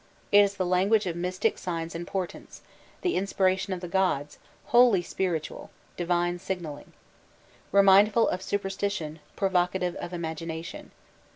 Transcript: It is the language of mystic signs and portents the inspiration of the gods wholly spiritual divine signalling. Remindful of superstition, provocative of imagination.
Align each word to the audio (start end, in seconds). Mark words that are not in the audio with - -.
It 0.31 0.39
is 0.39 0.55
the 0.55 0.65
language 0.65 1.05
of 1.05 1.15
mystic 1.15 1.59
signs 1.59 1.93
and 1.93 2.07
portents 2.07 2.63
the 3.03 3.15
inspiration 3.15 3.71
of 3.71 3.81
the 3.81 3.87
gods 3.87 4.39
wholly 4.65 5.03
spiritual 5.03 5.69
divine 5.95 6.39
signalling. 6.39 6.93
Remindful 7.71 8.27
of 8.27 8.41
superstition, 8.41 9.19
provocative 9.35 9.93
of 9.97 10.11
imagination. 10.11 10.89